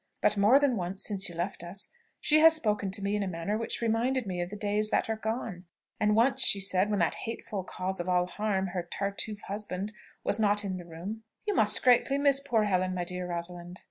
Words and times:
But 0.19 0.35
more 0.35 0.57
than 0.57 0.77
once, 0.77 1.03
since 1.03 1.29
you 1.29 1.35
left 1.35 1.63
us, 1.63 1.89
she 2.19 2.39
has 2.39 2.55
spoken 2.55 2.89
to 2.89 3.03
me 3.03 3.15
in 3.15 3.21
a 3.21 3.27
manner 3.27 3.55
which 3.55 3.83
reminded 3.83 4.25
me 4.25 4.41
of 4.41 4.49
the 4.49 4.55
days 4.55 4.89
that 4.89 5.11
are 5.11 5.15
gone; 5.15 5.65
and 5.99 6.15
once 6.15 6.43
she 6.43 6.59
said, 6.59 6.89
when 6.89 6.97
that 6.97 7.13
hateful 7.13 7.63
cause 7.63 7.99
of 7.99 8.09
all 8.09 8.25
harm, 8.25 8.69
her 8.69 8.81
Tartuffe 8.81 9.41
husband, 9.41 9.93
was 10.23 10.39
not 10.39 10.65
in 10.65 10.77
the 10.77 10.85
room, 10.85 11.21
'You 11.45 11.53
must 11.53 11.83
greatly 11.83 12.17
miss 12.17 12.39
poor 12.39 12.63
Helen, 12.63 12.95
my 12.95 13.03
dear 13.03 13.27
Rosalind.' 13.27 13.79